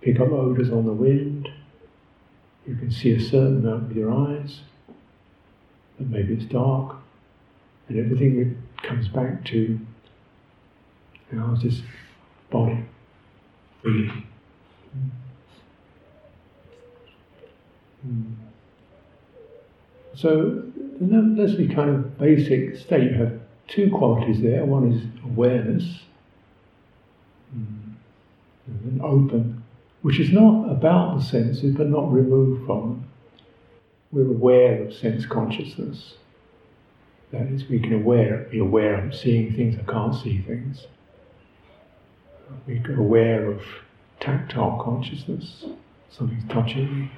[0.00, 1.48] pick up odors on the wind,
[2.66, 4.60] you can see a certain amount with your eyes,
[5.98, 6.96] but maybe it's dark,
[7.88, 9.80] and everything comes back to
[11.30, 11.82] you know, just
[12.50, 12.84] body,
[13.82, 14.26] breathing.
[18.06, 18.34] Mm.
[20.14, 20.62] So
[21.00, 23.12] that's the kind of basic state.
[23.12, 24.64] You have two qualities there.
[24.64, 26.00] One is awareness,
[27.54, 27.94] mm.
[28.66, 29.62] and open,
[30.02, 33.04] which is not about the senses but not removed from them.
[34.12, 36.14] We're aware of sense consciousness.
[37.32, 40.86] That is, we can aware, be aware of seeing things, I can't see things.
[42.66, 43.62] We're aware of
[44.20, 45.64] tactile consciousness,
[46.10, 47.10] something's touching me.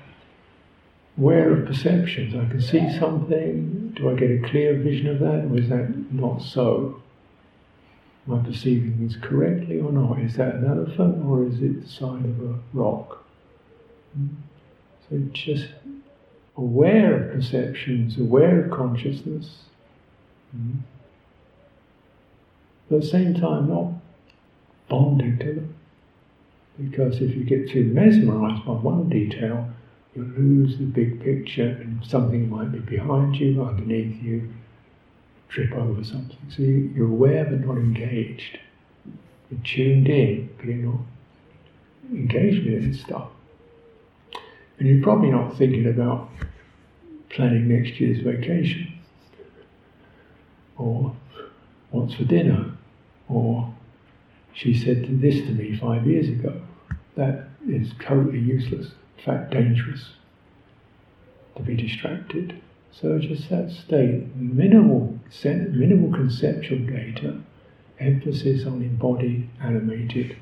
[1.18, 5.46] Aware of perceptions, I can see something, do I get a clear vision of that,
[5.50, 7.02] or is that not so?
[8.26, 10.20] Am I perceiving things correctly or not?
[10.20, 13.24] Is that an elephant or is it the side of a rock?
[14.14, 14.28] Hmm?
[15.08, 15.68] So just
[16.56, 19.64] aware of perceptions, aware of consciousness,
[20.52, 20.80] hmm?
[22.88, 23.92] but at the same time not
[24.88, 25.74] bonding to them.
[26.78, 29.68] Because if you get too mesmerized by one detail,
[30.14, 34.48] you lose the big picture and something might be behind you, underneath you,
[35.48, 36.38] trip over something.
[36.50, 38.58] So you, are aware but not engaged.
[39.50, 41.00] You're tuned in, but you're not
[42.10, 43.28] engaged with this stuff.
[44.78, 46.28] And you're probably not thinking about
[47.30, 48.92] planning next year's vacation,
[50.76, 51.14] or
[51.90, 52.72] what's for dinner,
[53.28, 53.74] or
[54.58, 56.60] she said this to me five years ago.
[57.14, 60.10] That is totally useless, in fact, dangerous
[61.54, 62.60] to be distracted.
[62.90, 67.40] So just that state, minimal, minimal conceptual data,
[68.00, 70.36] emphasis on embodied, animated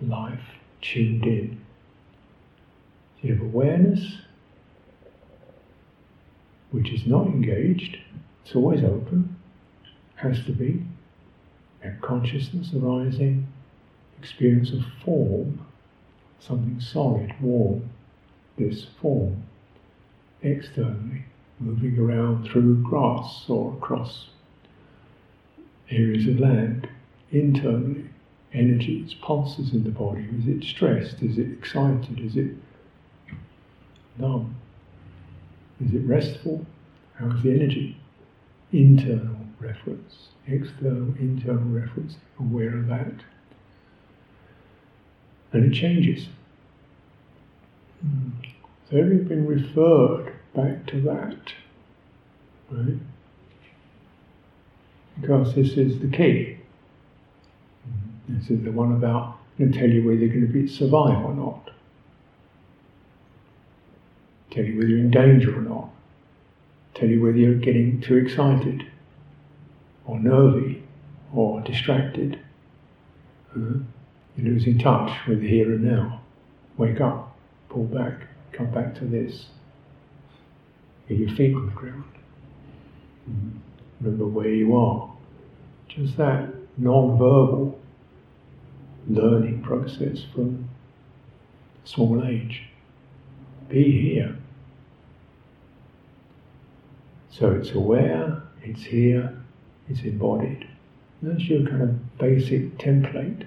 [0.00, 0.40] life,
[0.80, 1.60] tuned in.
[3.20, 4.16] So you have awareness,
[6.72, 7.98] which is not engaged,
[8.44, 9.36] it's always open,
[10.16, 10.84] has to be,
[12.00, 13.46] consciousness arising,
[14.18, 15.60] experience of form,
[16.38, 17.90] something solid, warm,
[18.56, 19.42] this form,
[20.42, 21.24] externally
[21.58, 24.28] moving around through grass or across
[25.90, 26.88] areas of land
[27.30, 28.04] internally.
[28.54, 30.28] Energies, pulses in the body.
[30.38, 31.22] Is it stressed?
[31.22, 32.20] Is it excited?
[32.20, 32.50] Is it
[34.18, 34.54] numb?
[35.82, 36.66] Is it restful?
[37.14, 37.96] How is the energy?
[38.70, 39.31] Internal
[39.62, 43.12] reference, external, internal reference, aware of that.
[45.52, 46.28] And it changes.
[48.00, 48.30] Hmm.
[48.90, 51.52] So everything been referred back to that.
[52.70, 52.98] Right?
[55.20, 56.58] Because this is the key.
[58.28, 61.24] This is the one about going to tell you whether you're going to be survive
[61.24, 61.70] or not.
[64.50, 65.90] Tell you whether you're in danger or not.
[66.94, 68.86] Tell you whether you're getting too excited
[70.06, 70.82] or nervy
[71.34, 72.38] or distracted.
[73.54, 73.78] Uh,
[74.36, 76.20] you're losing touch with the here and now.
[76.76, 77.36] Wake up,
[77.68, 79.46] pull back, come back to this.
[81.08, 82.04] Get your feet on the ground.
[83.28, 83.58] Mm-hmm.
[84.00, 85.10] Remember where you are.
[85.88, 87.78] Just that non-verbal
[89.08, 90.68] learning process from
[91.84, 92.62] small age.
[93.68, 94.36] Be here.
[97.30, 99.41] So it's aware, it's here,
[99.88, 100.66] it's embodied.
[101.22, 103.46] That's your kind of basic template.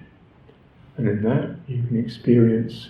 [0.96, 2.88] And in that, you can experience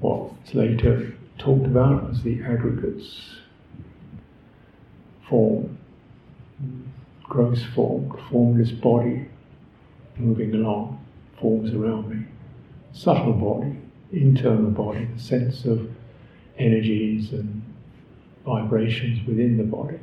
[0.00, 3.36] what's later talked about as the aggregates
[5.28, 5.78] form,
[7.22, 9.28] gross form, formless body
[10.16, 11.04] moving along,
[11.40, 12.26] forms around me.
[12.92, 13.76] Subtle body,
[14.12, 15.90] internal body, the sense of
[16.58, 17.62] energies and
[18.44, 19.98] vibrations within the body,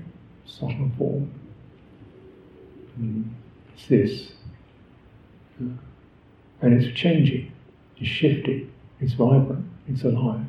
[0.46, 1.32] subtle form.
[2.98, 4.32] It's this.
[5.60, 5.80] And
[6.62, 7.52] it's changing,
[7.98, 10.46] it's shifting, it's vibrant, it's alive.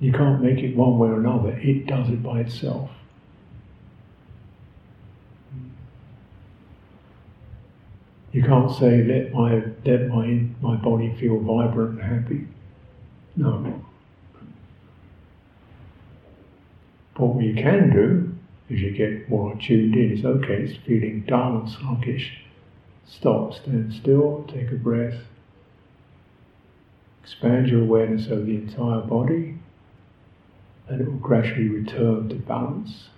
[0.00, 2.90] You can't make it one way or another, it does it by itself.
[8.32, 12.46] You can't say, let my, let my, my body feel vibrant and happy.
[13.36, 13.84] No.
[17.14, 18.29] But what you can do
[18.70, 20.12] is you get more tuned in.
[20.12, 22.44] It's okay, it's feeling dull and sluggish.
[23.04, 25.20] Stop, stand still, take a breath.
[27.22, 29.58] Expand your awareness over the entire body
[30.88, 33.08] and it will gradually return to balance.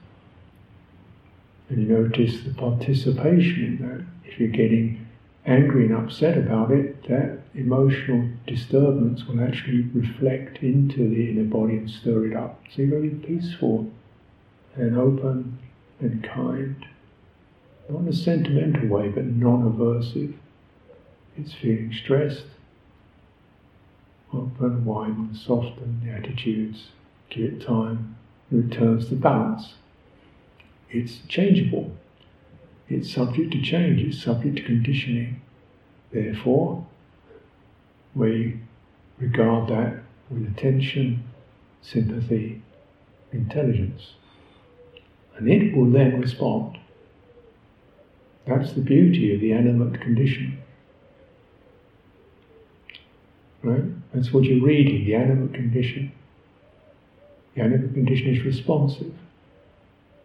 [1.68, 4.30] And you notice the participation in that.
[4.30, 5.06] If you're getting
[5.46, 11.76] angry and upset about it, that emotional disturbance will actually reflect into the inner body
[11.76, 12.60] and stir it up.
[12.74, 13.90] So you're very peaceful
[14.74, 15.58] and open
[16.00, 16.86] and kind.
[17.88, 20.34] Not in a sentimental way, but non aversive.
[21.36, 22.44] It's feeling stressed.
[24.32, 26.88] Open, widen, soften the attitudes
[27.32, 28.16] give it time,
[28.50, 29.74] It returns to balance.
[30.90, 31.92] It's changeable.
[32.88, 34.00] It's subject to change.
[34.02, 35.40] It's subject to conditioning.
[36.10, 36.86] Therefore,
[38.14, 38.60] we
[39.18, 41.24] regard that with attention,
[41.80, 42.60] sympathy,
[43.32, 44.14] intelligence.
[45.36, 46.78] And it will then respond.
[48.46, 50.58] That's the beauty of the animate condition.
[53.62, 53.84] Right?
[54.12, 56.12] That's what you're reading, the animate condition.
[57.54, 59.12] The animate condition is responsive.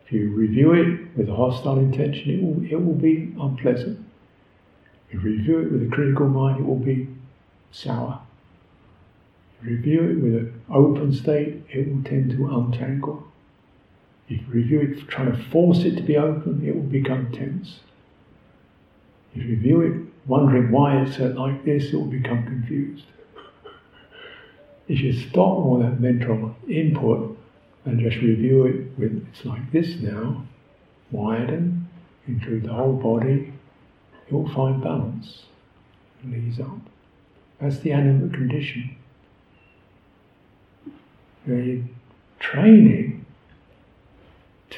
[0.05, 3.99] If you review it with a hostile intention, it will, it will be unpleasant.
[5.10, 7.08] If you review it with a critical mind, it will be
[7.72, 8.22] sour.
[9.62, 13.28] If you review it with an open state, it will tend to untangle.
[14.30, 17.80] If you review it trying to force it to be open, it will become tense.
[19.34, 23.05] If you review it wondering why it's set like this, it will become confused.
[24.88, 27.38] if you stop all that mental input
[27.86, 30.43] and just review it with it's like this now,
[31.11, 31.88] widen,
[32.28, 33.53] include the whole body,
[34.30, 35.43] you'll find balance
[36.23, 36.80] and ease up.
[37.59, 38.95] That's the animate condition.
[41.45, 41.84] You're
[42.39, 43.16] training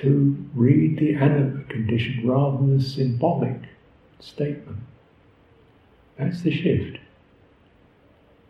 [0.01, 3.61] to read the animate condition rather than the symbolic
[4.19, 4.77] statement.
[6.17, 6.99] That's the shift.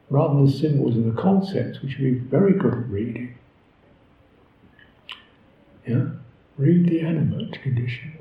[0.09, 3.35] Rather than the symbols and the concepts, which be very good at reading.
[5.87, 6.07] Yeah?
[6.57, 8.17] Read the animate condition.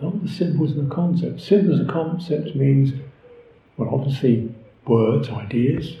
[0.00, 1.46] Not the symbols and the concepts.
[1.46, 2.92] Symbols and concepts means,
[3.76, 4.54] well, obviously
[4.86, 5.96] words, ideas,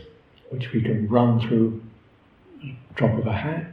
[0.50, 1.82] which we can run through
[2.94, 3.71] drop of a hat.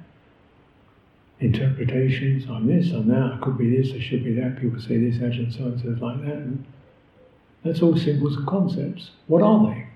[1.41, 4.97] Interpretations, I'm this, I'm that, I could be this, I should be that, people say
[4.97, 6.35] this, that, and so on, so like that.
[6.35, 6.65] And
[7.63, 9.11] that's all symbols and concepts.
[9.27, 9.87] What are they?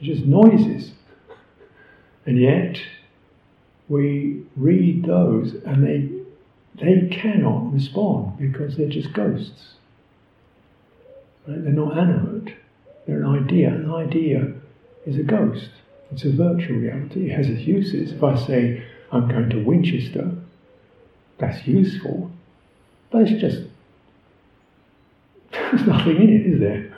[0.00, 0.92] They're just noises.
[2.26, 2.78] And yet,
[3.88, 6.08] we read those and they,
[6.82, 9.74] they cannot respond because they're just ghosts.
[11.46, 11.62] Right?
[11.62, 12.54] They're not animate.
[13.06, 13.68] They're an idea.
[13.68, 14.52] An idea
[15.06, 15.70] is a ghost.
[16.12, 17.30] It's a virtual reality.
[17.30, 18.12] It has its uses.
[18.12, 20.30] If I say I'm going to Winchester,
[21.38, 22.30] that's useful,
[23.10, 23.62] but it's just
[25.52, 26.96] there's nothing in it, is there?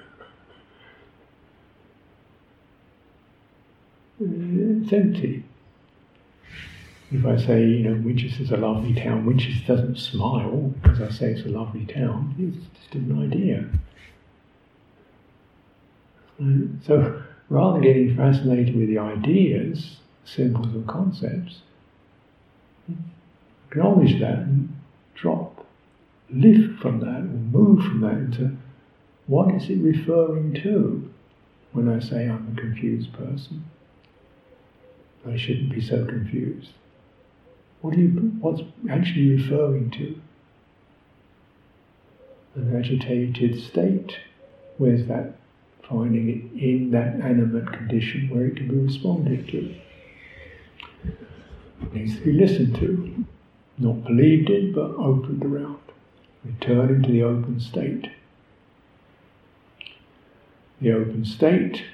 [4.20, 5.44] It's empty.
[7.10, 11.32] If I say, you know, Winchester's a lovely town, Winchester doesn't smile because I say
[11.32, 13.68] it's a lovely town, it's just an idea.
[16.86, 21.60] So rather than getting fascinated with the ideas, symbols and concepts,
[23.70, 24.74] acknowledge that and
[25.14, 25.66] drop,
[26.30, 28.56] lift from that, or move from that into
[29.26, 31.10] what is it referring to
[31.72, 33.64] when I say I'm a confused person?
[35.26, 36.70] I shouldn't be so confused.
[37.80, 38.08] What are you,
[38.40, 40.20] what's actually referring to?
[42.54, 44.18] An agitated state.
[44.78, 45.36] Where's that
[45.88, 49.74] finding it in that animate condition where it can be responded to.
[51.90, 53.26] Needs to be listened to,
[53.78, 55.78] not believed in, but opened around.
[56.44, 58.10] Return into the open state.
[60.80, 61.84] The open state,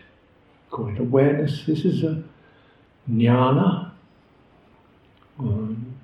[0.70, 2.22] call it awareness, this is a
[3.11, 3.91] jnana,
[5.39, 5.97] um,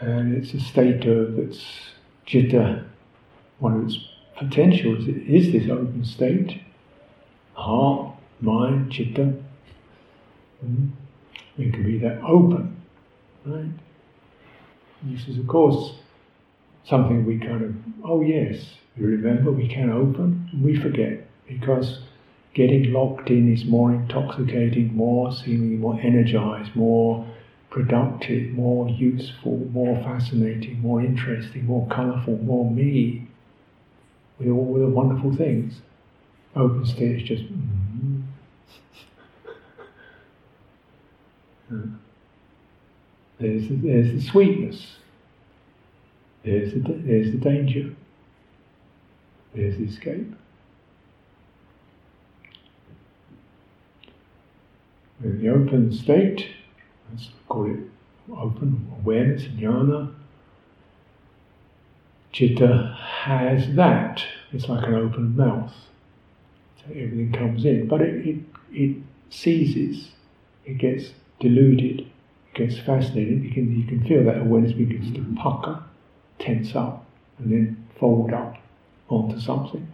[0.00, 1.64] and it's a state of its
[2.26, 2.84] citta,
[3.58, 3.98] one of its
[4.36, 6.60] potentials is, is this open state,
[7.54, 9.42] heart, mind, citta.
[10.64, 10.90] Mm.
[11.56, 12.82] It can be that open,
[13.44, 13.70] right?
[15.02, 15.94] This is, of course,
[16.84, 17.74] something we kind of,
[18.04, 22.00] oh yes, you remember we can open, we forget because
[22.54, 27.26] getting locked in is more intoxicating, more seemingly more energized, more
[27.70, 33.26] productive, more useful, more fascinating, more interesting, more colourful, more me
[34.38, 35.80] with all the wonderful things.
[36.54, 37.42] Open stage just.
[37.42, 38.20] Mm-hmm.
[41.68, 41.94] Hmm.
[43.38, 44.96] There's the, there's the sweetness.
[46.44, 47.94] There's the, there's the danger.
[49.54, 50.34] There's the escape.
[55.22, 56.48] In the open state,
[57.10, 57.80] let's call it
[58.30, 60.12] open awareness, jnana,
[62.34, 64.24] Citta has that.
[64.52, 65.72] It's like an open mouth.
[66.78, 67.86] So everything comes in.
[67.86, 68.40] But it, it,
[68.72, 68.96] it
[69.30, 70.10] seizes,
[70.64, 72.10] it gets deluded,
[72.54, 73.52] gets fascinated.
[73.52, 75.82] Can, you can feel that awareness begins to pucker,
[76.38, 77.04] tense up,
[77.38, 78.56] and then fold up
[79.08, 79.88] onto something.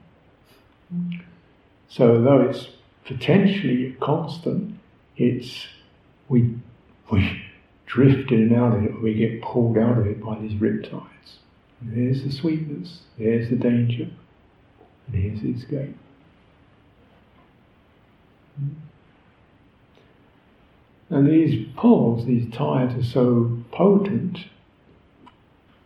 [1.89, 2.69] So though it's
[3.05, 4.79] potentially a constant,
[5.17, 5.67] it's
[6.29, 6.55] we
[7.11, 7.43] we
[7.87, 10.53] drift in and out of it, or we get pulled out of it by these
[10.53, 11.39] riptides.
[11.81, 14.09] And there's the sweetness, there's the danger,
[15.07, 15.97] and here's the escape.
[21.11, 24.39] And these pulls, these tides are so potent,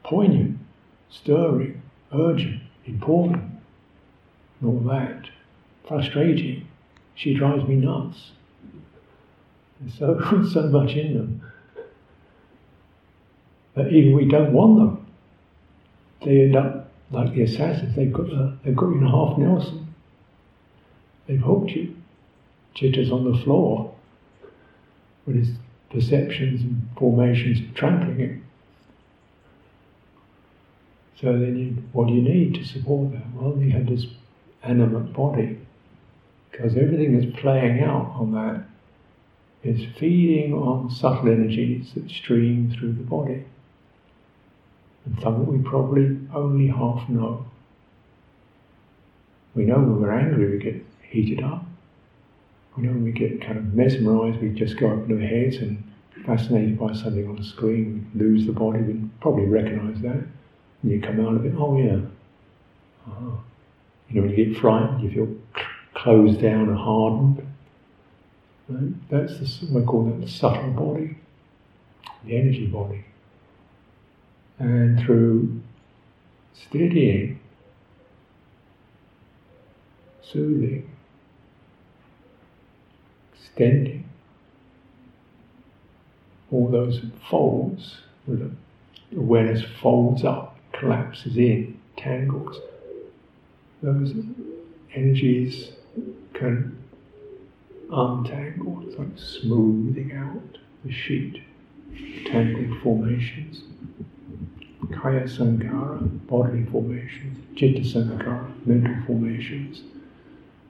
[0.03, 0.59] poignant,
[1.11, 1.81] stirring,
[2.13, 3.43] urgent, important,
[4.61, 5.31] and all that,
[5.89, 6.69] frustrating.
[7.15, 8.33] She drives me nuts.
[9.81, 11.43] There's so, so much in them
[13.75, 15.07] that even we don't want them.
[16.23, 17.97] They end up like the assassins.
[17.97, 19.95] They've got, the, they've got you in half Nelson.
[21.27, 21.97] They've hooked you.
[22.75, 23.95] Chitta's on the floor
[25.27, 25.51] with his
[25.91, 28.41] perceptions and formations trampling it.
[31.21, 33.23] So then, you, what do you need to support that?
[33.35, 34.07] Well, you have this
[34.63, 35.59] animate body,
[36.51, 38.65] because everything that's playing out on that
[39.63, 43.45] is feeding on subtle energies that stream through the body,
[45.07, 47.47] and some that we probably only half know.
[49.55, 51.64] We know when we're angry, we get heated up.
[52.77, 55.83] We know we get kind of mesmerized, we just go up into our heads and
[56.27, 60.27] fascinated by something on the screen, we lose the body, we probably recognize that.
[60.83, 62.01] And you come out of it, oh yeah.
[63.07, 63.37] Uh-huh.
[64.09, 65.37] You know, when you get frightened, you feel
[65.95, 67.47] closed down and hardened.
[68.69, 69.11] Right?
[69.11, 71.17] That's the, we call that the subtle body,
[72.25, 73.05] the energy body.
[74.59, 75.61] And through
[76.55, 77.41] steadying,
[80.23, 80.91] soothing,
[83.55, 84.09] extending,
[86.51, 88.51] all those folds, where the
[89.17, 92.61] awareness folds up, collapses in, tangles
[93.85, 94.15] those
[94.95, 95.73] energies
[96.33, 96.77] can
[97.93, 101.43] untangle, it's like smoothing out the sheet,
[102.27, 103.63] tangled formations.
[104.93, 109.83] Kaya Sankhara, bodily formations, Chitta Sankhara, mental formations,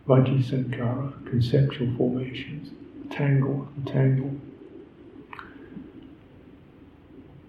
[0.07, 2.71] Vaci Sankhara, conceptual formations,
[3.11, 4.33] tangle, tangle.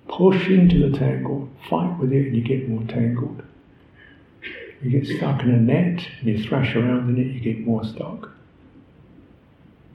[0.08, 3.44] Push into the tangle, fight with it, and you get more tangled.
[4.82, 7.84] You get stuck in a net and you thrash around in it, you get more
[7.84, 8.30] stuck.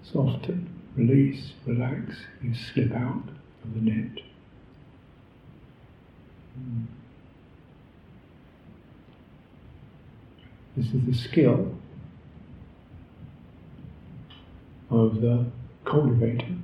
[0.03, 3.23] Soften, release, relax, you slip out
[3.65, 4.23] of the net.
[10.77, 11.75] This is the skill
[14.91, 15.47] of the
[15.85, 16.57] cultivator.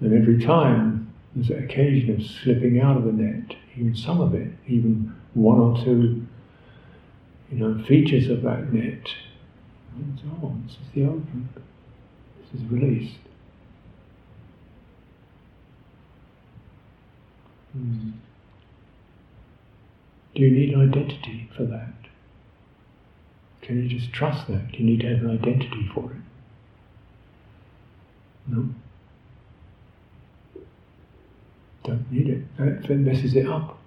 [0.00, 4.34] And every time there's an occasion of slipping out of the net, even some of
[4.34, 6.26] it, even one or two,
[7.52, 9.06] you know, features of that net.
[9.94, 10.64] And so on.
[10.66, 11.48] This is the open.
[12.52, 13.16] This is released.
[17.72, 18.10] Hmm.
[20.40, 21.92] Do you need identity for that?
[23.60, 24.72] Can you just trust that?
[24.72, 26.16] Do you need to have an identity for it?
[28.46, 28.70] No?
[31.84, 32.56] Don't need it.
[32.56, 33.78] That messes it up.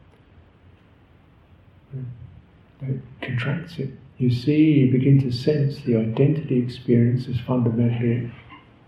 [2.81, 3.89] That contracts it.
[4.19, 8.31] You see, you begin to sense the identity experience as fundamentally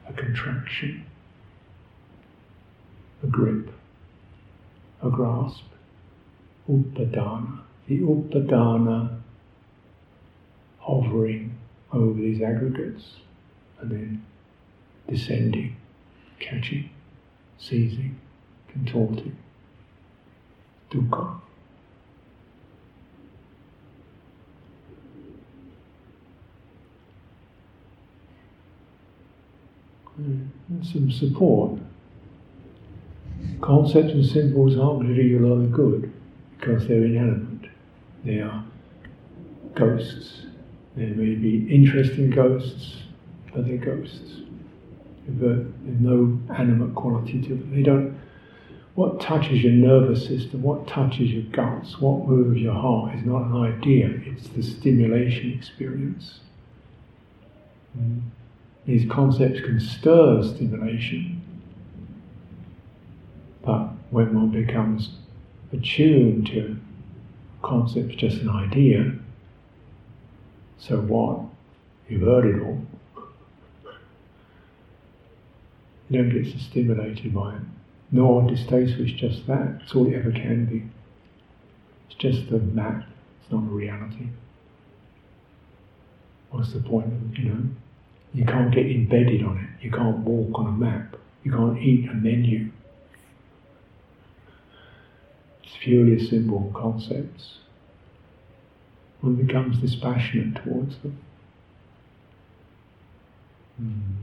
[0.08, 1.04] a contraction,
[3.24, 3.72] a grip,
[5.02, 5.64] a grasp,
[6.70, 7.60] upadana.
[7.88, 9.20] The upadana
[10.80, 11.58] hovering
[11.92, 13.18] over these aggregates
[13.80, 14.26] and then
[15.08, 15.76] descending,
[16.40, 16.90] catching,
[17.58, 18.20] seizing
[18.72, 19.38] contorting,
[20.92, 21.40] dukkha.
[30.22, 30.48] Mm.
[30.82, 31.80] Some support.
[33.62, 36.12] Concepts and symbols aren't really to do you a lot of good
[36.66, 37.70] because they're inanimate.
[38.24, 38.64] They are
[39.76, 40.42] ghosts.
[40.96, 43.04] They may be interesting ghosts,
[43.54, 44.42] but they're ghosts.
[45.28, 45.68] There's
[46.00, 47.72] no animate quality to them.
[47.76, 48.18] They don't
[48.96, 53.44] what touches your nervous system, what touches your guts, what moves your heart is not
[53.44, 56.40] an idea, it's the stimulation experience.
[58.00, 58.22] Mm.
[58.86, 61.42] These concepts can stir stimulation,
[63.66, 65.10] but when one becomes
[65.78, 66.78] attuned to
[67.62, 69.14] concepts just an idea,
[70.78, 71.42] so what?
[72.08, 72.82] You've heard it all.
[76.10, 77.62] You don't get so stimulated by it
[78.12, 79.82] nor distasteful is just that.
[79.84, 80.84] It's all it ever can be.
[82.08, 83.04] It's just a map,
[83.42, 84.28] it's not a reality.
[86.52, 87.64] What's the point of, you know?
[88.34, 89.84] You can't get embedded on it.
[89.84, 91.18] You can't walk on a map.
[91.44, 92.70] You can't eat a menu.
[95.64, 97.60] It's purely symbol concepts.
[99.22, 101.20] One becomes dispassionate towards them.
[103.80, 104.16] Mm.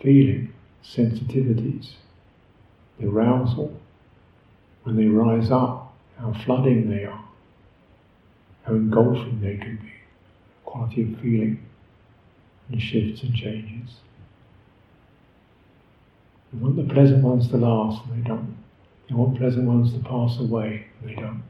[0.00, 0.52] Feeling,
[0.84, 1.94] sensitivities,
[3.00, 3.76] the arousal,
[4.84, 7.24] when they rise up, how flooding they are,
[8.62, 9.92] how engulfing they can be,
[10.64, 11.60] quality of feeling,
[12.68, 13.96] and shifts and changes.
[16.52, 18.63] You want the pleasant ones to last, and they don't.
[19.08, 21.42] You want pleasant ones to pass away, they don't.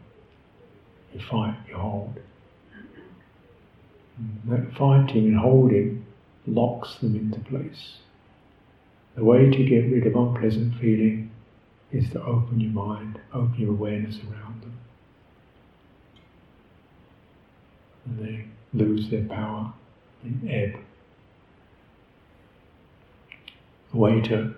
[1.13, 2.19] You fight, you hold.
[4.19, 6.05] And that fighting and holding
[6.47, 7.99] locks them into place.
[9.17, 11.31] The way to get rid of unpleasant feeling
[11.93, 14.79] is to open your mind, open your awareness around them.
[18.07, 19.73] And they lose their power
[20.25, 20.81] and ebb.
[23.93, 24.57] The way to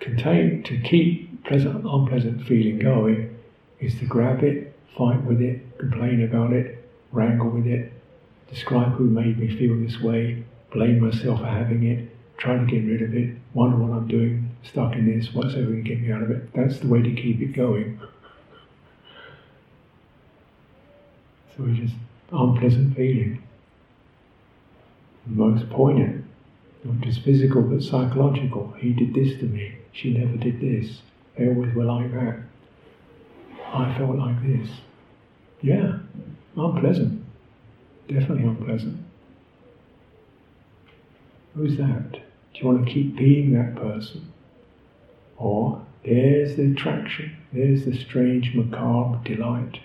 [0.00, 3.36] contain, to keep pleasant, unpleasant feeling going
[3.78, 7.92] is to grab it, fight with it, complain about it, wrangle with it,
[8.48, 12.84] describe who made me feel this way, blame myself for having it, try to get
[12.86, 16.00] rid of it, wonder what I'm doing, stuck in this, what's ever going to get
[16.00, 16.52] me out of it.
[16.54, 18.00] That's the way to keep it going.
[21.56, 21.94] So it's just
[22.32, 23.42] unpleasant feeling.
[25.26, 26.19] most poignant,
[26.84, 28.74] not just physical but psychological.
[28.78, 31.02] He did this to me, she never did this.
[31.36, 32.40] They always were like that.
[33.72, 34.68] I felt like this.
[35.62, 35.98] Yeah,
[36.56, 37.24] unpleasant.
[38.08, 38.98] Definitely unpleasant.
[41.54, 42.12] Who's that?
[42.12, 42.20] Do
[42.60, 44.32] you want to keep being that person?
[45.36, 49.80] Or there's the attraction, there's the strange macabre delight,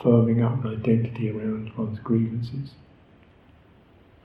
[0.00, 2.70] firming up an identity around one's grievances,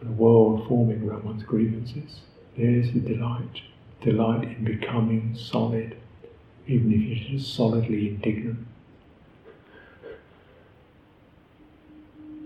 [0.03, 2.19] and a world forming around one's grievances.
[2.57, 3.61] There's the delight,
[4.01, 5.97] delight in becoming solid,
[6.67, 8.67] even if you're just solidly indignant.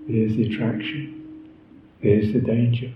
[0.08, 1.50] There's the attraction,
[2.02, 2.94] there's the danger.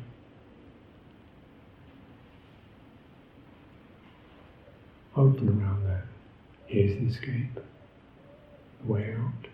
[5.18, 6.06] Open around that.
[6.68, 7.60] Here's the escape,
[8.86, 9.51] the way out.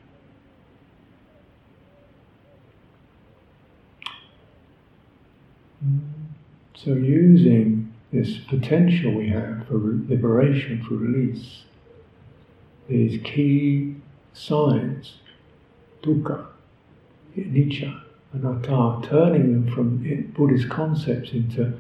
[6.76, 11.64] So, using this potential we have for liberation, for release,
[12.88, 13.96] these key
[14.34, 15.16] signs,
[16.02, 16.46] dukkha,
[17.38, 18.02] anicca,
[18.34, 21.74] anatta, turning them from Buddhist concepts into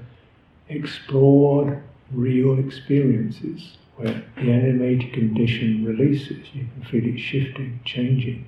[0.69, 1.81] explored
[2.11, 8.45] real experiences where the animated condition releases, you can feel it shifting, changing.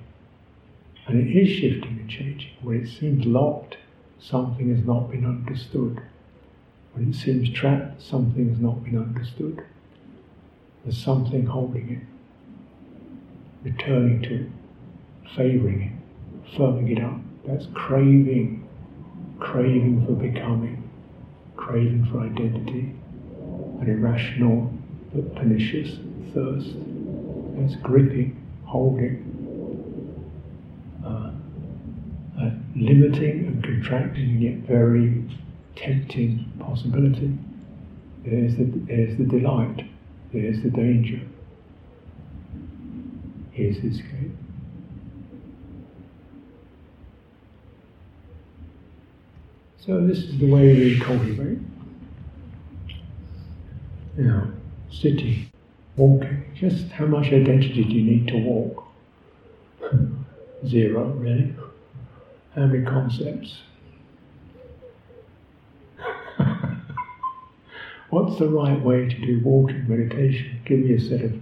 [1.06, 2.52] And it is shifting and changing.
[2.62, 3.76] When it seems locked,
[4.20, 6.00] something has not been understood.
[6.92, 9.64] When it seems trapped, something has not been understood.
[10.84, 14.46] There's something holding it, returning to it,
[15.36, 17.18] favouring it, firming it up.
[17.46, 18.68] That's craving,
[19.38, 20.90] craving for becoming,
[21.56, 22.94] craving for identity,
[23.80, 24.72] an irrational
[25.14, 25.98] but pernicious
[26.34, 26.74] thirst.
[27.56, 29.26] That's gripping, holding,
[31.04, 31.32] uh,
[32.40, 33.49] a limiting
[33.80, 35.24] contracting and yet very
[35.76, 37.36] tempting possibility.
[38.24, 39.88] There's the, there's the delight,
[40.32, 41.20] there's the danger.
[43.52, 44.36] Here's the escape.
[49.78, 51.58] So this is the way we cultivate
[54.30, 54.52] know,
[54.90, 55.50] sitting,
[55.96, 56.44] walking.
[56.54, 58.84] Just how much identity do you need to walk?
[60.66, 61.54] Zero, really.
[62.54, 63.62] How many concepts?
[68.10, 70.60] What's the right way to do walking meditation?
[70.64, 71.40] Give me a set of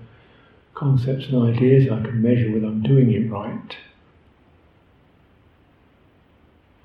[0.75, 3.77] concepts and ideas I can measure whether I'm doing it right.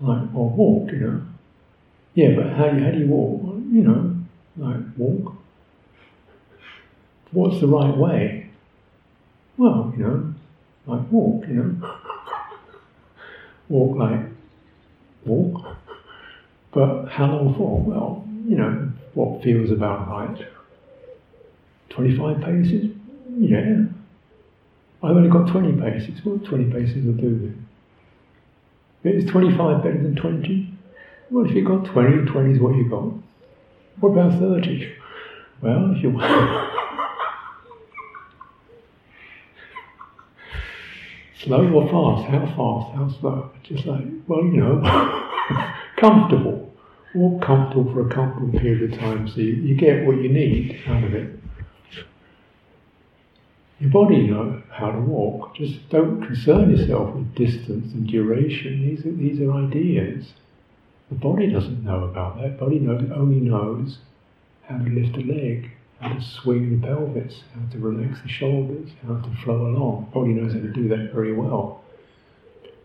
[0.02, 1.22] Like, well, walk, you know.
[2.16, 3.42] Yeah, but how, how do you walk?
[3.72, 4.16] You know,
[4.58, 5.36] like walk
[7.34, 8.50] what's the right way?
[9.58, 10.34] Well, you know,
[10.86, 12.00] like walk, you know.
[13.70, 14.20] walk like
[15.26, 15.78] walk.
[16.72, 17.80] But how long for?
[17.82, 20.48] Well, you know, what feels about right.
[21.90, 22.92] 25 paces?
[23.38, 23.86] Yeah.
[25.04, 26.24] I've only got 20 paces.
[26.26, 27.56] What 20 paces will do
[29.04, 29.14] then?
[29.14, 30.74] Is 25 better than 20?
[31.30, 33.12] Well, if you've got 20, 20 is what you've got.
[34.00, 34.96] What about 30?
[35.62, 36.70] Well, if you want.
[41.44, 42.30] Slow or fast?
[42.30, 42.96] How fast?
[42.96, 43.52] How slow?
[43.64, 44.82] Just like, well, you know,
[45.98, 46.73] comfortable.
[47.16, 50.82] Walk comfortable for a comfortable period of time so you, you get what you need
[50.88, 51.40] out of it.
[53.80, 55.56] Your body knows how to walk.
[55.56, 58.82] Just don't concern yourself with distance and duration.
[58.88, 60.34] These are, these are ideas.
[61.10, 62.58] The body doesn't know about that.
[62.58, 63.98] The body knows, only knows
[64.64, 68.90] how to lift a leg, how to swing the pelvis, how to relax the shoulders,
[69.06, 70.06] how to flow along.
[70.10, 71.84] The body knows how to do that very well.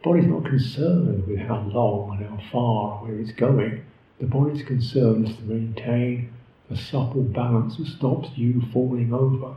[0.02, 3.84] Body's not concerned with how long and how far, where it's going.
[4.20, 6.30] The body's concern is to maintain
[6.70, 9.54] a supple balance that stops you falling over.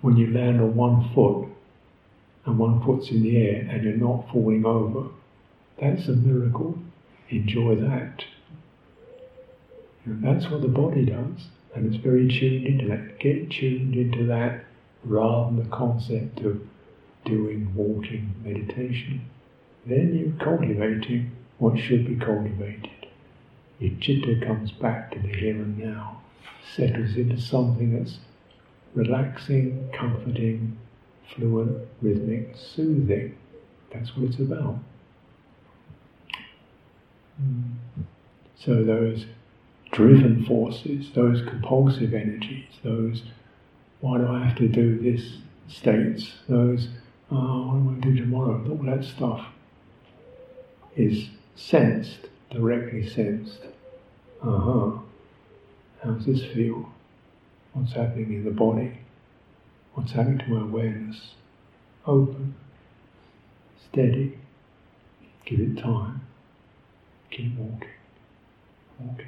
[0.00, 1.48] When you land on one foot
[2.44, 5.08] and one foot's in the air and you're not falling over,
[5.80, 6.78] that's a miracle.
[7.30, 8.24] Enjoy that.
[10.04, 13.20] And that's what the body does, and it's very tuned into that.
[13.20, 14.64] Get tuned into that
[15.04, 16.60] rather than the concept of
[17.24, 19.24] doing walking meditation.
[19.86, 22.90] Then you're cultivating what should be cultivated.
[23.78, 26.20] Your chitta comes back to the here and now,
[26.74, 28.18] settles into something that's
[28.94, 30.76] relaxing, comforting,
[31.34, 33.36] fluent, rhythmic, soothing.
[33.92, 34.78] That's what it's about.
[38.56, 39.26] So those
[39.90, 43.22] driven forces, those compulsive energies, those
[44.00, 45.38] why do I have to do this
[45.68, 46.88] states, those
[47.30, 49.46] oh, what am I going to do tomorrow, all that stuff
[50.96, 53.60] is sensed, directly sensed.
[54.42, 54.90] Uh huh.
[56.02, 56.88] How's this feel?
[57.72, 58.98] What's happening in the body?
[59.94, 61.34] What's happening to my awareness?
[62.06, 62.54] Open,
[63.90, 64.38] steady,
[65.44, 66.22] give it time,
[67.30, 67.88] keep walking,
[68.98, 69.26] walking.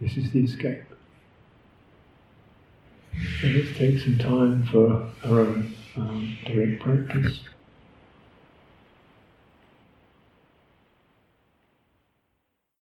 [0.00, 0.82] This is the escape.
[3.42, 7.40] Let's take some time for our own um, direct practice.